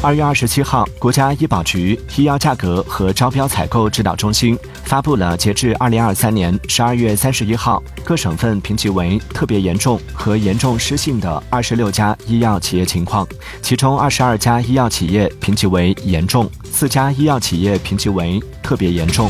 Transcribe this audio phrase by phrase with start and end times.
[0.00, 13.26] 二月二十七号国家医保局医药价格和招标采购指导中心发布了截至二零二三年十二月三十一号各省份评级为特别严重和严重失信的二十六家医药企业情况
[13.60, 19.28] 其中二十二家医药企业评级为严重四家医药企业评级为特别严重。